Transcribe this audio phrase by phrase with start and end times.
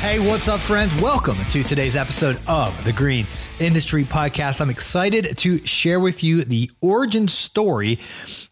[0.00, 0.94] Hey, what's up, friends?
[1.02, 3.26] Welcome to today's episode of the Green
[3.60, 4.62] Industry Podcast.
[4.62, 7.98] I'm excited to share with you the origin story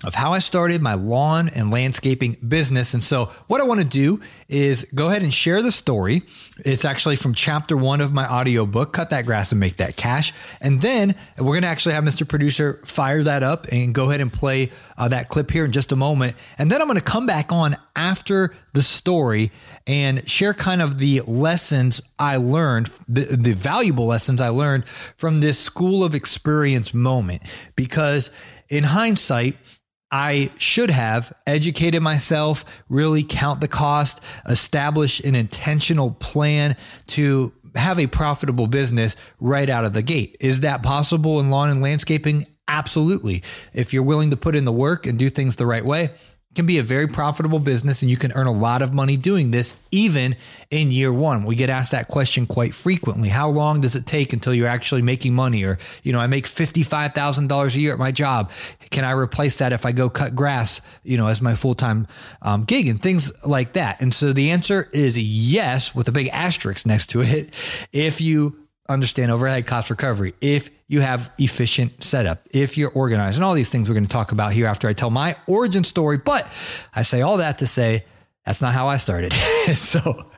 [0.05, 2.95] of how I started my lawn and landscaping business.
[2.95, 6.23] And so, what I want to do is go ahead and share the story.
[6.65, 10.33] It's actually from chapter one of my audiobook, Cut That Grass and Make That Cash.
[10.61, 12.27] And then we're going to actually have Mr.
[12.29, 15.91] Producer fire that up and go ahead and play uh, that clip here in just
[15.91, 16.37] a moment.
[16.59, 19.51] And then I'm going to come back on after the story
[19.89, 25.41] and share kind of the lessons I learned, the, the valuable lessons I learned from
[25.41, 27.43] this school of experience moment.
[27.75, 28.31] Because
[28.69, 29.57] in hindsight,
[30.11, 36.77] I should have educated myself, really count the cost, establish an intentional plan
[37.09, 40.37] to have a profitable business right out of the gate.
[40.41, 42.47] Is that possible in lawn and landscaping?
[42.67, 43.43] Absolutely.
[43.73, 46.11] If you're willing to put in the work and do things the right way,
[46.55, 49.51] can be a very profitable business and you can earn a lot of money doing
[49.51, 50.35] this even
[50.71, 51.45] in year one.
[51.45, 53.29] We get asked that question quite frequently.
[53.29, 55.63] How long does it take until you're actually making money?
[55.63, 58.51] Or, you know, I make $55,000 a year at my job.
[58.91, 62.09] Can I replace that if I go cut grass, you know, as my full time
[62.43, 64.01] um, gig and things like that?
[64.01, 67.53] And so the answer is yes, with a big asterisk next to it.
[67.93, 73.45] If you understand overhead cost recovery, if you have efficient setup, if you're organized, and
[73.45, 76.19] all these things we're going to talk about here after I tell my origin story.
[76.19, 76.47] But
[76.95, 78.05] I say all that to say
[78.45, 79.33] that's not how I started.
[79.75, 80.31] so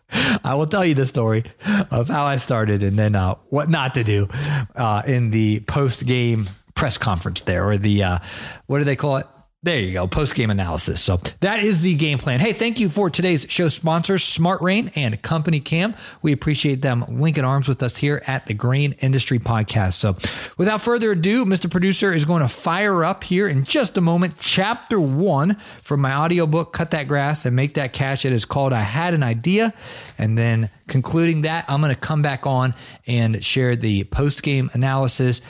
[0.43, 1.45] I will tell you the story
[1.93, 4.29] of how I started and then uh, what not to do
[4.75, 8.19] uh, in the post game press conference there, or the uh,
[8.67, 9.27] what do they call it?
[9.63, 11.03] There you go, post game analysis.
[11.03, 12.41] So that is the game plan.
[12.41, 15.95] Hey, thank you for today's show sponsors, Smart Rain and Company Cam.
[16.23, 19.95] We appreciate them linking arms with us here at the Green Industry Podcast.
[19.95, 20.17] So
[20.57, 21.71] without further ado, Mr.
[21.71, 24.39] Producer is going to fire up here in just a moment.
[24.41, 28.25] Chapter one from my audiobook, Cut That Grass and Make That Cash.
[28.25, 29.75] It is called I Had an Idea.
[30.17, 32.75] And then concluding that, I'm going to come back on
[33.07, 35.41] and share the post game analysis,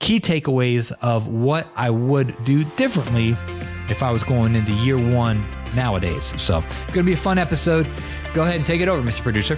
[0.00, 3.34] key takeaways of what I would do differently
[3.88, 5.42] if I was going into year one
[5.74, 6.34] nowadays.
[6.36, 7.88] So it's going to be a fun episode.
[8.34, 9.22] Go ahead and take it over, Mr.
[9.22, 9.56] Producer.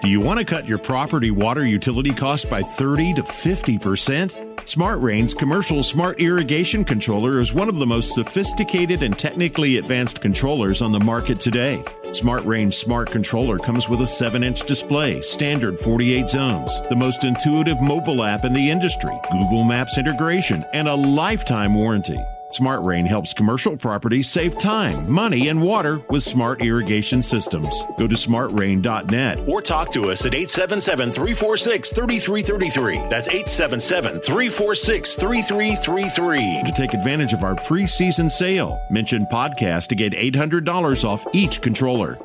[0.00, 4.47] Do you want to cut your property water utility cost by 30 to 50%?
[4.68, 10.20] Smart Rain's commercial smart irrigation controller is one of the most sophisticated and technically advanced
[10.20, 11.82] controllers on the market today.
[12.12, 17.24] Smart Rain's Smart Controller comes with a 7 inch display, standard 48 zones, the most
[17.24, 22.22] intuitive mobile app in the industry, Google Maps integration, and a lifetime warranty.
[22.58, 27.84] Smart Rain helps commercial properties save time, money, and water with smart irrigation systems.
[27.96, 32.96] Go to smartrain.net or talk to us at 877 346 3333.
[33.08, 36.62] That's 877 346 3333.
[36.66, 38.82] to take advantage of our preseason sale.
[38.90, 42.18] Mention podcast to get $800 off each controller.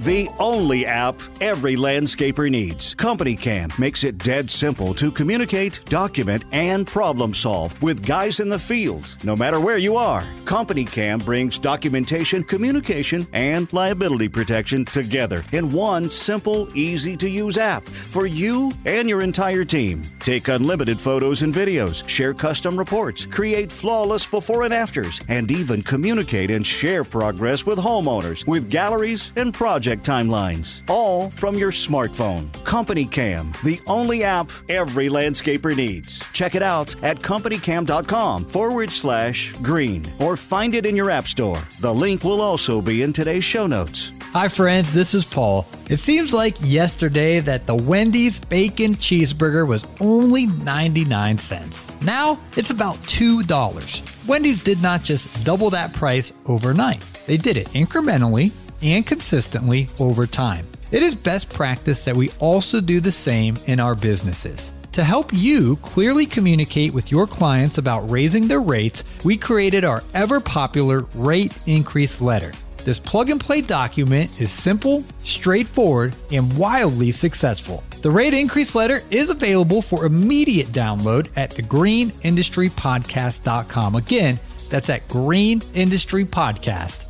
[0.00, 2.94] The only app every landscaper needs.
[2.94, 8.48] Company Cam makes it dead simple to communicate, document, and problem solve with guys in
[8.48, 10.24] the field, no matter where you are.
[10.46, 17.58] Company Cam brings documentation, communication, and liability protection together in one simple, easy to use
[17.58, 20.02] app for you and your entire team.
[20.20, 25.82] Take unlimited photos and videos, share custom reports, create flawless before and afters, and even
[25.82, 29.52] communicate and share progress with homeowners with galleries and
[29.90, 32.48] project timelines, all from your smartphone.
[32.64, 36.22] Company Cam, the only app every landscaper needs.
[36.32, 41.60] Check it out at companycam.com forward slash green or find it in your app store.
[41.80, 44.12] The link will also be in today's show notes.
[44.32, 45.66] Hi, friends, this is Paul.
[45.88, 51.90] It seems like yesterday that the Wendy's bacon cheeseburger was only 99 cents.
[52.00, 54.28] Now it's about $2.
[54.28, 58.52] Wendy's did not just double that price overnight, they did it incrementally
[58.82, 60.66] and consistently over time.
[60.90, 64.72] It is best practice that we also do the same in our businesses.
[64.92, 70.02] To help you clearly communicate with your clients about raising their rates, we created our
[70.14, 72.50] ever popular rate increase letter.
[72.78, 77.84] This plug and play document is simple, straightforward, and wildly successful.
[78.02, 83.94] The rate increase letter is available for immediate download at thegreenindustrypodcast.com.
[83.94, 84.40] Again,
[84.70, 87.09] that's at greenindustrypodcast.com.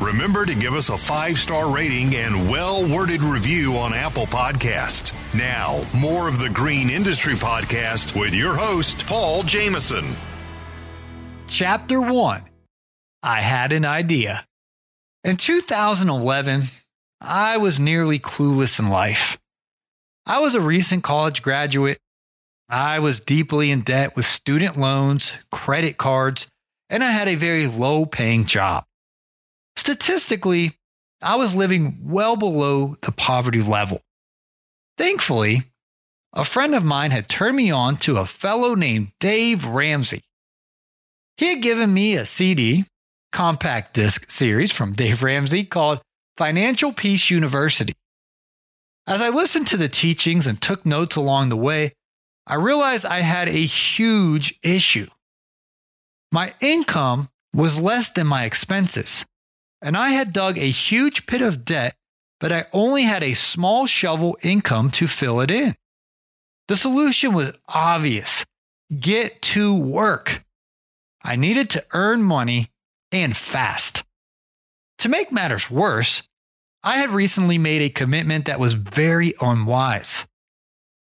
[0.00, 5.12] Remember to give us a five star rating and well worded review on Apple Podcasts.
[5.32, 10.04] Now, more of the Green Industry Podcast with your host, Paul Jameson.
[11.46, 12.42] Chapter 1
[13.22, 14.44] I had an idea.
[15.22, 16.64] In 2011,
[17.20, 19.38] I was nearly clueless in life.
[20.26, 22.00] I was a recent college graduate.
[22.68, 26.48] I was deeply in debt with student loans, credit cards,
[26.90, 28.84] and I had a very low paying job.
[29.82, 30.78] Statistically,
[31.20, 34.00] I was living well below the poverty level.
[34.96, 35.72] Thankfully,
[36.32, 40.22] a friend of mine had turned me on to a fellow named Dave Ramsey.
[41.36, 42.84] He had given me a CD
[43.32, 46.00] compact disc series from Dave Ramsey called
[46.36, 47.94] Financial Peace University.
[49.08, 51.92] As I listened to the teachings and took notes along the way,
[52.46, 55.08] I realized I had a huge issue.
[56.30, 59.24] My income was less than my expenses,
[59.82, 61.94] and I had dug a huge pit of debt,
[62.40, 65.74] but I only had a small shovel income to fill it in.
[66.68, 68.44] The solution was obvious
[68.98, 70.44] get to work.
[71.24, 72.70] I needed to earn money
[73.10, 74.04] and fast.
[74.98, 76.28] To make matters worse,
[76.82, 80.26] I had recently made a commitment that was very unwise.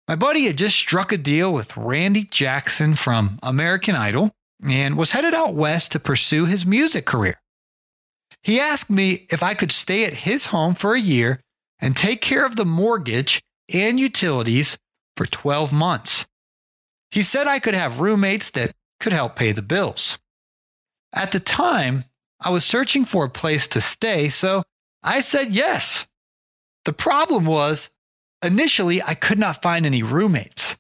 [0.07, 4.31] My buddy had just struck a deal with Randy Jackson from American Idol
[4.68, 7.39] and was headed out west to pursue his music career.
[8.44, 11.42] He asked me if I could stay at his home for a year
[11.80, 13.42] and take care of the mortgage
[13.74, 14.78] and utilities
[15.16, 16.26] for 12 months.
[17.12, 20.20] He said I could have roommates that could help pay the bills.
[21.14, 22.06] At the time,
[22.40, 24.64] I was searching for a place to stay, so
[25.04, 26.08] I said yes.
[26.86, 27.90] The problem was,
[28.44, 30.78] initially, I could not find any roommates.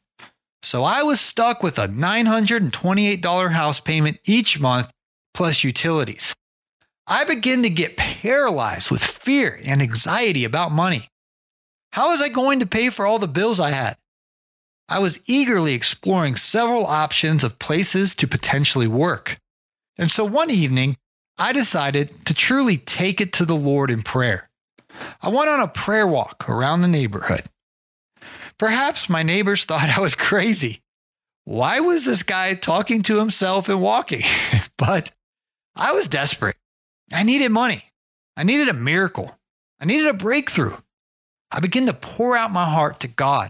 [0.61, 4.91] So I was stuck with a $928 house payment each month
[5.33, 6.35] plus utilities.
[7.11, 11.09] I began to get paralyzed with fear and anxiety about money.
[11.93, 13.97] How was I going to pay for all the bills I had?
[14.87, 19.39] I was eagerly exploring several options of places to potentially work.
[19.97, 20.97] And so one evening,
[21.39, 24.47] I decided to truly take it to the Lord in prayer.
[25.19, 27.45] I went on a prayer walk around the neighborhood.
[28.59, 30.83] Perhaps my neighbors thought I was crazy.
[31.43, 34.21] Why was this guy talking to himself and walking?
[34.77, 35.09] but
[35.75, 36.55] I was desperate.
[37.11, 37.85] I needed money.
[38.37, 39.35] I needed a miracle.
[39.79, 40.77] I needed a breakthrough.
[41.51, 43.49] I began to pour out my heart to God.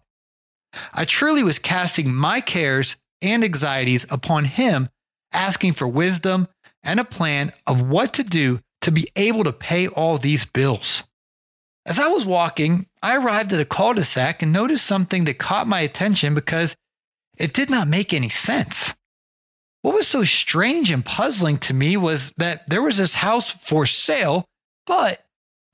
[0.93, 4.89] I truly was casting my cares and anxieties upon Him
[5.33, 6.47] asking for wisdom
[6.83, 11.03] and a plan of what to do to be able to pay all these bills.
[11.85, 15.39] As I was walking, I arrived at a cul de sac and noticed something that
[15.39, 16.75] caught my attention because
[17.37, 18.93] it did not make any sense.
[19.81, 23.85] What was so strange and puzzling to me was that there was this house for
[23.85, 24.45] sale,
[24.85, 25.25] but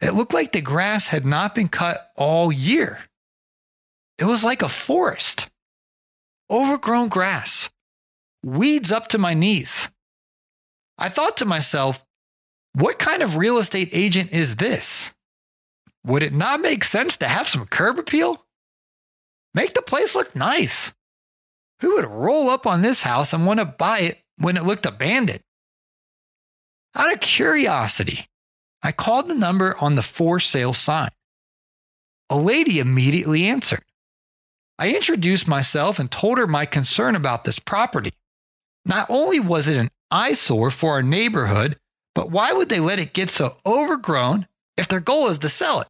[0.02, 3.00] it looked like the grass had not been cut all year.
[4.20, 5.50] It was like a forest,
[6.50, 7.70] overgrown grass
[8.46, 9.90] weeds up to my knees.
[10.98, 12.06] I thought to myself,
[12.74, 15.12] what kind of real estate agent is this?
[16.06, 18.46] Would it not make sense to have some curb appeal?
[19.54, 20.94] Make the place look nice.
[21.82, 24.86] Who would roll up on this house and want to buy it when it looked
[24.86, 25.42] abandoned?
[26.96, 28.28] Out of curiosity,
[28.82, 31.10] I called the number on the for sale sign.
[32.30, 33.84] A lady immediately answered.
[34.80, 38.14] I introduced myself and told her my concern about this property.
[38.86, 41.78] Not only was it an eyesore for our neighborhood,
[42.14, 45.82] but why would they let it get so overgrown if their goal is to sell
[45.82, 45.88] it?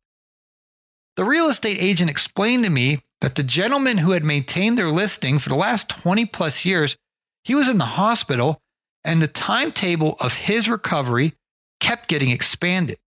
[1.16, 5.40] The real estate agent explained to me that the gentleman who had maintained their listing
[5.40, 6.96] for the last 20 plus years,
[7.44, 8.60] he was in the hospital
[9.04, 11.34] and the timetable of his recovery
[11.80, 13.00] kept getting expanded.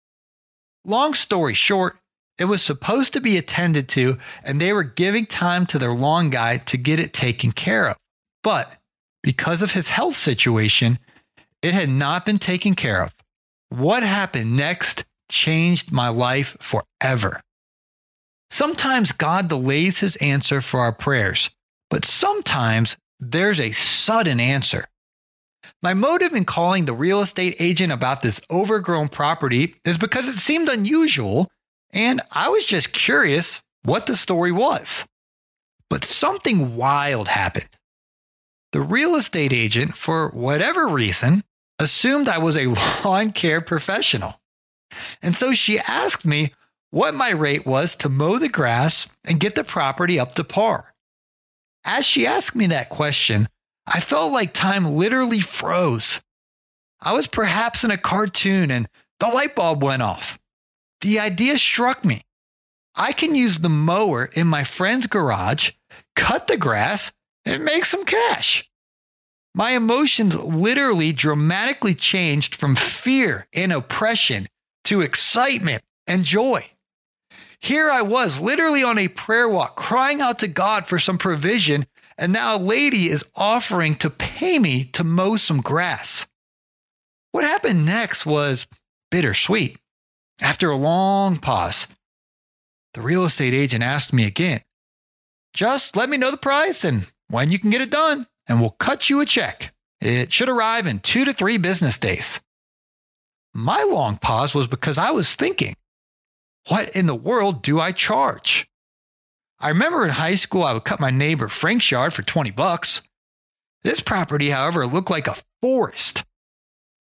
[0.85, 1.99] Long story short,
[2.37, 6.31] it was supposed to be attended to and they were giving time to their lawn
[6.31, 7.97] guy to get it taken care of.
[8.43, 8.73] But
[9.23, 10.99] because of his health situation,
[11.63, 13.15] it had not been taken care of.
[13.69, 17.41] What happened next changed my life forever.
[18.51, 21.51] Sometimes God delays his answer for our prayers,
[21.91, 24.87] but sometimes there's a sudden answer.
[25.83, 30.39] My motive in calling the real estate agent about this overgrown property is because it
[30.39, 31.51] seemed unusual,
[31.93, 35.05] and I was just curious what the story was.
[35.91, 37.69] But something wild happened.
[38.73, 41.43] The real estate agent, for whatever reason,
[41.79, 42.67] assumed I was a
[43.05, 44.41] lawn care professional.
[45.23, 46.53] And so she asked me
[46.91, 50.95] what my rate was to mow the grass and get the property up to par.
[51.85, 53.49] As she asked me that question,
[53.87, 56.21] I felt like time literally froze.
[57.01, 58.89] I was perhaps in a cartoon and
[59.21, 60.39] the light bulb went off.
[61.01, 62.23] The idea struck me.
[62.95, 65.71] I can use the mower in my friend's garage,
[66.17, 67.13] cut the grass,
[67.45, 68.69] and make some cash.
[69.55, 74.47] My emotions literally dramatically changed from fear and oppression
[74.85, 76.71] to excitement and joy.
[77.61, 81.87] Here I was, literally on a prayer walk, crying out to God for some provision,
[82.17, 86.27] and now a lady is offering to pay me to mow some grass.
[87.33, 88.67] What happened next was
[89.11, 89.79] bittersweet.
[90.41, 91.89] After a long pause,
[92.95, 94.63] the real estate agent asked me again,
[95.53, 98.71] Just let me know the price and when you can get it done, and we'll
[98.71, 99.75] cut you a check.
[100.01, 102.41] It should arrive in two to three business days.
[103.53, 105.75] My long pause was because I was thinking,
[106.69, 108.69] what in the world do I charge?
[109.61, 113.03] I remember in high school, I would cut my neighbor Frank's yard for 20 bucks.
[113.83, 116.25] This property, however, looked like a forest.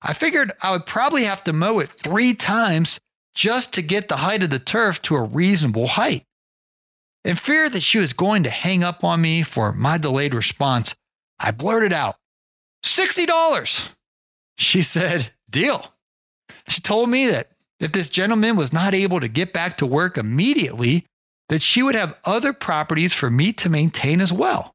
[0.01, 2.99] I figured I would probably have to mow it three times
[3.35, 6.23] just to get the height of the turf to a reasonable height.
[7.23, 10.95] In fear that she was going to hang up on me for my delayed response,
[11.39, 12.15] I blurted out,
[12.83, 13.93] $60.
[14.57, 15.93] She said, Deal.
[16.67, 20.17] She told me that if this gentleman was not able to get back to work
[20.17, 21.05] immediately,
[21.49, 24.73] that she would have other properties for me to maintain as well.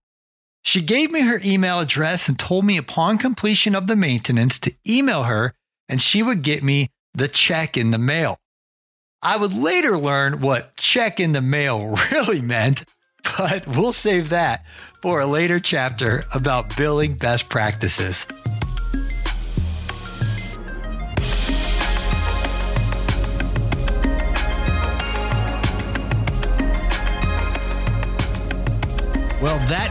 [0.64, 4.75] She gave me her email address and told me upon completion of the maintenance to
[4.88, 5.54] email her
[5.88, 8.38] and she would get me the check in the mail.
[9.21, 12.85] I would later learn what check in the mail really meant,
[13.38, 14.64] but we'll save that
[15.02, 18.26] for a later chapter about billing best practices.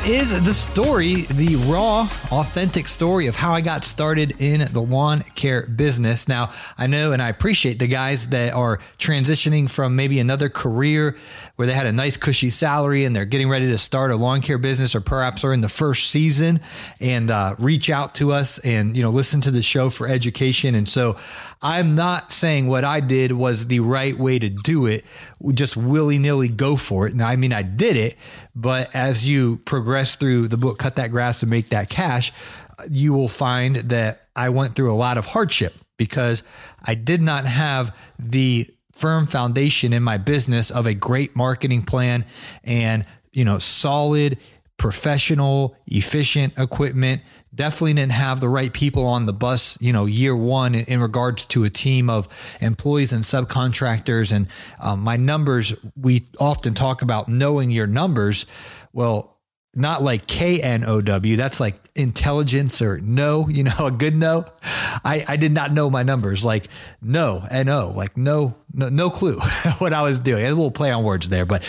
[0.06, 5.22] Is the story, the raw, authentic story of how I got started in the lawn
[5.36, 6.28] care business.
[6.28, 11.16] Now, I know and I appreciate the guys that are transitioning from maybe another career
[11.56, 14.42] where they had a nice, cushy salary and they're getting ready to start a lawn
[14.42, 16.62] care business or perhaps are in the first season
[17.00, 20.74] and uh, reach out to us and, you know, listen to the show for education.
[20.74, 21.16] And so
[21.62, 25.06] I'm not saying what I did was the right way to do it,
[25.54, 27.14] just willy nilly go for it.
[27.14, 28.16] Now, I mean, I did it
[28.56, 32.32] but as you progress through the book, Cut That Grass and Make That Cash,
[32.90, 36.44] you will find that I went through a lot of hardship because
[36.84, 42.26] I did not have the firm foundation in my business of a great marketing plan
[42.64, 44.38] and, you know, solid,
[44.78, 47.22] professional, efficient equipment
[47.54, 51.02] definitely didn't have the right people on the bus, you know, year one in, in
[51.02, 52.28] regards to a team of
[52.62, 54.34] employees and subcontractors.
[54.34, 54.48] And
[54.80, 58.46] um, my numbers, we often talk about knowing your numbers.
[58.94, 59.31] Well,
[59.74, 61.36] not like K N O W.
[61.38, 64.46] That's like intelligence or no, you know, a good no.
[65.04, 66.68] I, I did not know my numbers like
[67.02, 69.40] no, N O, like no, no, no clue
[69.80, 70.44] what I was doing.
[70.44, 71.64] Little play on words there, but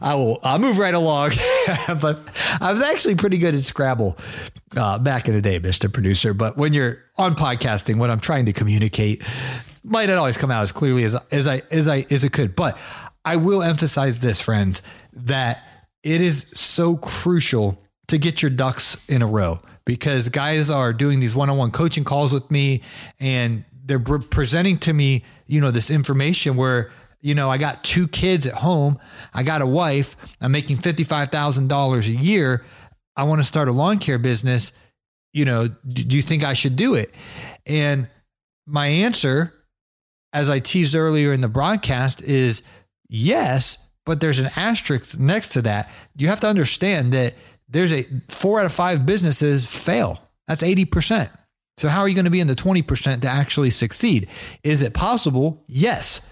[0.00, 1.30] I will, I'll move right along.
[2.00, 2.20] but
[2.60, 4.16] I was actually pretty good at Scrabble
[4.76, 5.92] uh, back in the day, Mr.
[5.92, 6.34] Producer.
[6.34, 9.22] But when you're on podcasting, what I'm trying to communicate
[9.82, 12.54] might not always come out as clearly as, as I, as I, as it could.
[12.54, 12.78] But
[13.24, 15.62] I will emphasize this, friends, that
[16.02, 21.20] it is so crucial to get your ducks in a row because guys are doing
[21.20, 22.82] these one-on-one coaching calls with me
[23.20, 26.90] and they're presenting to me, you know, this information where
[27.20, 28.98] you know, I got two kids at home.
[29.34, 30.16] I got a wife.
[30.40, 32.64] I'm making $55,000 a year.
[33.16, 34.72] I want to start a lawn care business.
[35.32, 37.12] You know, do you think I should do it?
[37.66, 38.08] And
[38.66, 39.52] my answer,
[40.32, 42.62] as I teased earlier in the broadcast, is
[43.08, 45.90] yes, but there's an asterisk next to that.
[46.16, 47.34] You have to understand that
[47.68, 50.18] there's a four out of five businesses fail.
[50.46, 51.28] That's 80%.
[51.76, 54.28] So, how are you going to be in the 20% to actually succeed?
[54.64, 55.62] Is it possible?
[55.68, 56.22] Yes.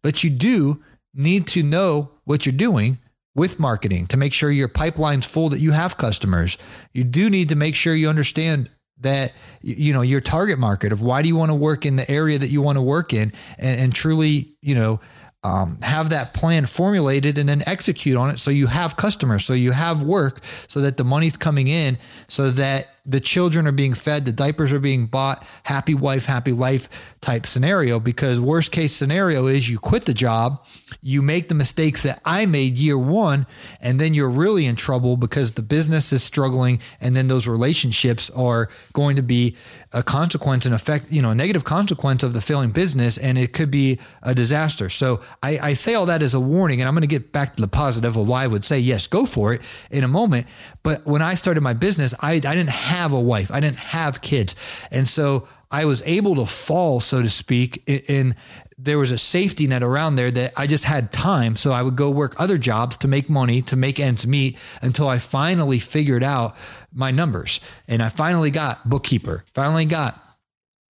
[0.00, 0.80] But you do
[1.12, 2.98] need to know what you're doing
[3.34, 6.56] with marketing to make sure your pipeline's full that you have customers.
[6.92, 11.02] You do need to make sure you understand that you know your target market of
[11.02, 13.32] why do you want to work in the area that you want to work in
[13.58, 15.00] and, and truly you know
[15.44, 18.40] um, have that plan formulated and then execute on it.
[18.40, 21.98] So you have customers so you have work so that the money's coming in
[22.28, 26.52] so that the children are being fed the diapers are being bought happy wife happy
[26.52, 26.88] life
[27.20, 30.64] type scenario because worst case scenario is you quit the job
[31.00, 33.46] you make the mistakes that i made year one
[33.80, 38.30] and then you're really in trouble because the business is struggling and then those relationships
[38.30, 39.56] are going to be
[39.92, 43.52] a consequence and effect you know a negative consequence of the failing business and it
[43.52, 44.88] could be a disaster.
[44.88, 47.54] So I, I say all that as a warning and i'm going to get back
[47.56, 50.46] to the positive of why i would say yes go for it in a moment
[50.84, 54.20] but when i started my business i, I didn't have a wife i didn't have
[54.20, 54.54] kids
[54.92, 58.36] and so i was able to fall so to speak in,
[58.78, 61.56] there was a safety net around there that I just had time.
[61.56, 65.08] So I would go work other jobs to make money, to make ends meet until
[65.08, 66.56] I finally figured out
[66.92, 67.60] my numbers.
[67.88, 70.23] And I finally got bookkeeper, finally got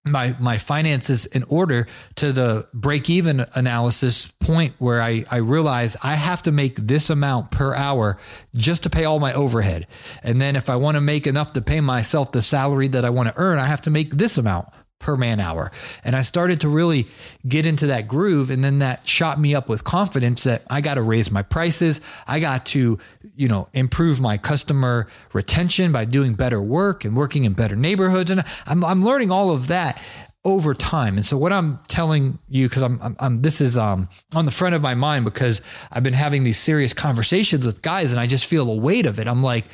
[0.05, 5.97] my my finances in order to the break even analysis point where I, I realize
[6.03, 8.19] I have to make this amount per hour
[8.55, 9.87] just to pay all my overhead.
[10.23, 13.11] And then if I want to make enough to pay myself the salary that I
[13.11, 15.71] want to earn, I have to make this amount per man hour.
[16.03, 17.07] And I started to really
[17.47, 18.51] get into that groove.
[18.51, 22.01] And then that shot me up with confidence that I got to raise my prices.
[22.27, 22.99] I got to,
[23.37, 28.31] you know, improve my customer retention by doing better work and working in better neighborhoods.
[28.31, 30.01] And I'm, I'm learning all of that
[30.45, 31.17] over time.
[31.17, 34.51] And so what I'm telling you, because I'm, I'm, I'm, this is um, on the
[34.51, 38.27] front of my mind because I've been having these serious conversations with guys and I
[38.27, 39.27] just feel the weight of it.
[39.27, 39.65] I'm like,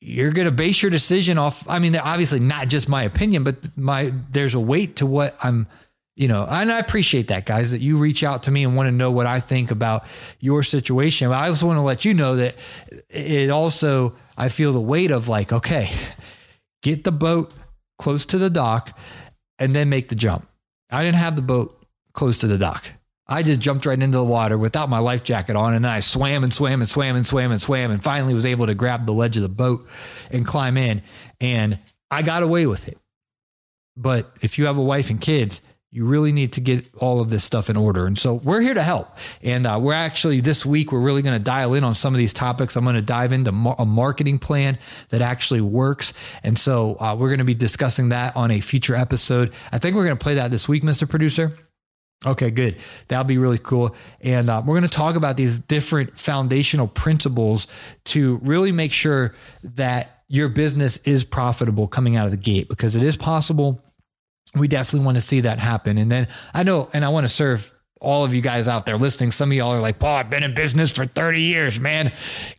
[0.00, 3.56] you're going to base your decision off i mean obviously not just my opinion but
[3.76, 5.66] my there's a weight to what i'm
[6.16, 8.86] you know and i appreciate that guys that you reach out to me and want
[8.86, 10.04] to know what i think about
[10.40, 11.28] your situation.
[11.28, 12.56] But i also want to let you know that
[13.08, 15.90] it also i feel the weight of like okay
[16.82, 17.52] get the boat
[17.98, 18.96] close to the dock
[19.58, 20.46] and then make the jump.
[20.90, 22.84] I didn't have the boat close to the dock
[23.28, 25.74] I just jumped right into the water without my life jacket on.
[25.74, 28.46] And then I swam and swam and swam and swam and swam and finally was
[28.46, 29.86] able to grab the ledge of the boat
[30.30, 31.02] and climb in.
[31.40, 31.78] And
[32.10, 32.98] I got away with it.
[33.96, 37.30] But if you have a wife and kids, you really need to get all of
[37.30, 38.06] this stuff in order.
[38.06, 39.16] And so we're here to help.
[39.42, 42.18] And uh, we're actually, this week, we're really going to dial in on some of
[42.18, 42.76] these topics.
[42.76, 46.12] I'm going to dive into mar- a marketing plan that actually works.
[46.42, 49.54] And so uh, we're going to be discussing that on a future episode.
[49.72, 51.08] I think we're going to play that this week, Mr.
[51.08, 51.56] Producer.
[52.24, 52.76] Okay, good.
[53.08, 53.94] That'll be really cool.
[54.22, 57.66] And uh, we're going to talk about these different foundational principles
[58.04, 62.96] to really make sure that your business is profitable coming out of the gate because
[62.96, 63.82] it is possible.
[64.54, 65.98] We definitely want to see that happen.
[65.98, 68.96] And then I know, and I want to serve all of you guys out there
[68.96, 72.12] listening, some of y'all are like, Paul, I've been in business for 30 years, man.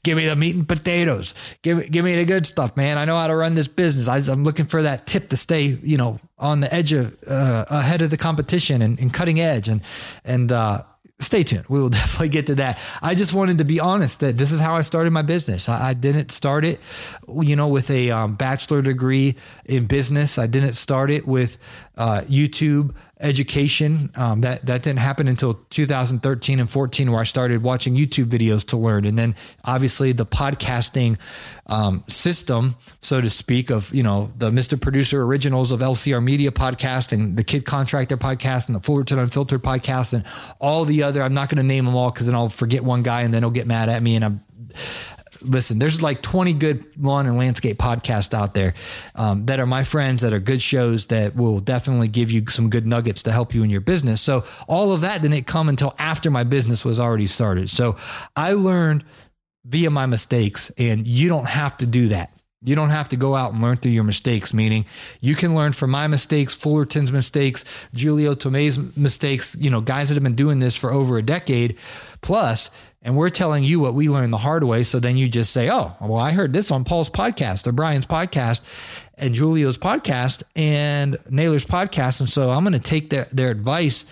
[0.04, 1.36] Give me the meat and potatoes.
[1.62, 2.98] Give give me the good stuff, man.
[2.98, 4.08] I know how to run this business.
[4.08, 7.66] I, am looking for that tip to stay, you know, on the edge of, uh,
[7.70, 9.70] ahead of the competition and, and cutting edge.
[9.70, 9.82] And,
[10.26, 10.84] and, uh,
[11.20, 11.66] stay tuned.
[11.68, 12.80] We will definitely get to that.
[13.02, 15.70] I just wanted to be honest that this is how I started my business.
[15.70, 16.80] I, I didn't start it,
[17.28, 20.38] you know, with a um, bachelor degree in business.
[20.38, 21.58] I didn't start it with
[21.98, 24.12] uh, YouTube education.
[24.16, 28.66] Um, that that didn't happen until 2013 and 14, where I started watching YouTube videos
[28.68, 31.18] to learn, and then obviously the podcasting
[31.68, 34.80] um, system, so to speak, of you know the Mr.
[34.80, 39.62] Producer originals of LCR Media podcast and the Kid Contractor podcast and the Fullerton Unfiltered
[39.62, 40.26] podcast and
[40.60, 41.22] all the other.
[41.22, 43.44] I'm not going to name them all because then I'll forget one guy and then
[43.44, 44.44] he'll get mad at me and I'm
[45.44, 48.74] listen, there's like 20 good lawn and landscape podcasts out there
[49.16, 52.70] um, that are my friends that are good shows that will definitely give you some
[52.70, 54.22] good nuggets to help you in your business.
[54.22, 57.70] So all of that didn't come until after my business was already started.
[57.70, 57.98] So
[58.36, 59.04] I learned
[59.66, 62.32] via my mistakes, and you don't have to do that.
[62.64, 64.86] You don't have to go out and learn through your mistakes, meaning
[65.22, 67.64] you can learn from my mistakes, Fullerton's mistakes,
[67.96, 71.78] Julio Tome's mistakes, you know, guys that have been doing this for over a decade
[72.22, 74.84] plus and we're telling you what we learned the hard way.
[74.84, 78.06] So then you just say, oh, well, I heard this on Paul's podcast or Brian's
[78.06, 78.62] podcast
[79.18, 82.20] and Julio's podcast and Naylor's podcast.
[82.20, 84.06] And so I'm going to take their, their advice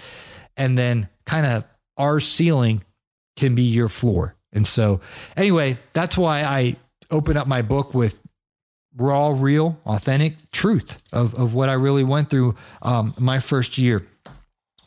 [0.56, 1.64] and then kind of
[1.98, 2.84] our ceiling
[3.36, 4.36] can be your floor.
[4.54, 5.02] And so,
[5.36, 6.78] anyway, that's why I
[7.12, 8.18] open up my book with
[8.96, 14.08] raw, real, authentic truth of, of what I really went through um, my first year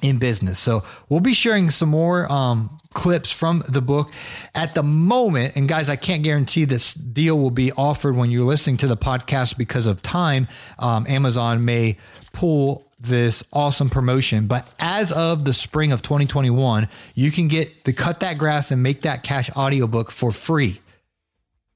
[0.03, 0.59] in business.
[0.59, 4.13] So we'll be sharing some more um, clips from the book
[4.55, 5.57] at the moment.
[5.57, 8.97] And guys, I can't guarantee this deal will be offered when you're listening to the
[8.97, 10.49] podcast because of time.
[10.79, 11.97] Um, Amazon may
[12.33, 14.47] pull this awesome promotion.
[14.47, 18.83] But as of the spring of 2021, you can get the Cut That Grass and
[18.83, 20.81] Make That Cash audiobook for free.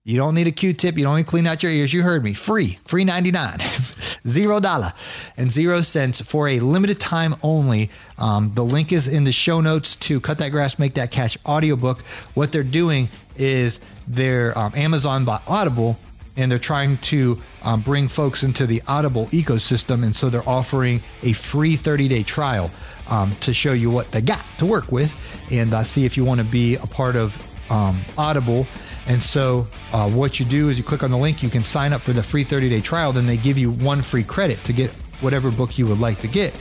[0.04, 0.98] You don't need a Q-tip.
[0.98, 1.92] You don't need to clean out your ears.
[1.92, 2.34] You heard me.
[2.34, 3.58] Free, free 99,
[4.26, 4.92] zero dollar
[5.36, 7.88] and zero cents for a limited time only.
[8.18, 11.38] Um, the link is in the show notes to Cut That Grass, Make That Cash
[11.46, 12.02] audiobook.
[12.34, 15.96] What they're doing is they're um, Amazon by Audible
[16.36, 20.02] and they're trying to um, bring folks into the Audible ecosystem.
[20.02, 22.72] And so they're offering a free 30 day trial
[23.08, 25.16] um, to show you what they got to work with
[25.52, 27.38] and uh, see if you want to be a part of
[27.70, 28.66] um, Audible.
[29.06, 31.92] And so, uh, what you do is you click on the link, you can sign
[31.92, 34.72] up for the free 30 day trial, then they give you one free credit to
[34.72, 36.58] get whatever book you would like to get.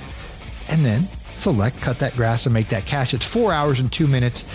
[0.69, 1.01] And then
[1.38, 3.13] select Cut That Grass and Make That Cash.
[3.13, 4.49] It's four hours and two minutes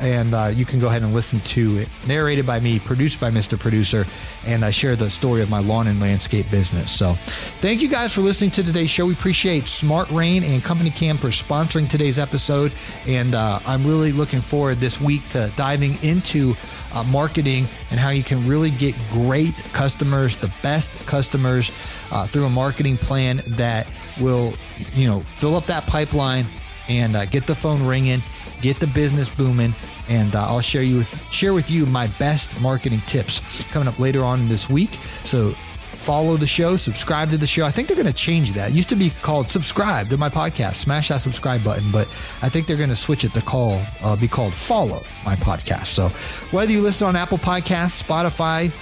[0.00, 1.88] and uh, you can go ahead and listen to it.
[2.06, 3.58] Narrated by me, produced by Mr.
[3.58, 4.06] Producer,
[4.46, 6.90] and I share the story of my lawn and landscape business.
[6.90, 7.14] So,
[7.60, 9.06] thank you guys for listening to today's show.
[9.06, 12.72] We appreciate Smart Rain and Company Cam for sponsoring today's episode,
[13.06, 16.54] and uh, I'm really looking forward this week to diving into
[16.92, 21.72] uh, marketing and how you can really get great customers, the best customers,
[22.10, 23.86] uh, through a marketing plan that
[24.20, 24.54] will,
[24.94, 26.46] you know, fill up that pipeline
[26.88, 28.22] and uh, get the phone ringing
[28.60, 29.74] get the business booming,
[30.08, 33.40] and uh, I'll share you with, share with you my best marketing tips
[33.70, 34.98] coming up later on this week.
[35.24, 35.54] So
[35.98, 37.64] follow the show, subscribe to the show.
[37.64, 38.70] I think they're going to change that.
[38.70, 40.76] It used to be called subscribe to my podcast.
[40.76, 42.06] Smash that subscribe button, but
[42.40, 45.86] I think they're going to switch it to call uh, be called follow my podcast.
[45.86, 46.08] So
[46.56, 48.72] whether you listen on Apple Podcasts, Spotify,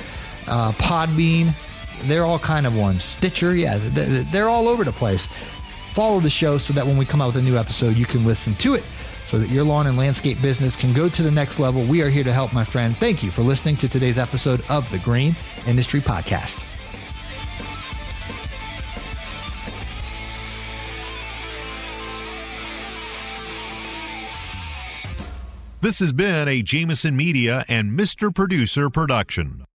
[0.47, 1.53] uh, Podbean,
[2.03, 3.03] they're all kind of ones.
[3.03, 5.27] Stitcher, yeah, they're all over the place.
[5.93, 8.25] Follow the show so that when we come out with a new episode, you can
[8.25, 8.87] listen to it
[9.27, 11.85] so that your lawn and landscape business can go to the next level.
[11.85, 12.97] We are here to help, my friend.
[12.97, 15.37] Thank you for listening to today's episode of the Green
[15.67, 16.65] Industry Podcast.
[25.83, 28.35] This has been a Jameson Media and Mr.
[28.35, 29.66] Producer production.